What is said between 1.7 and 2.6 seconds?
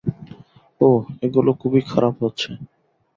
খারাপ হচ্ছে।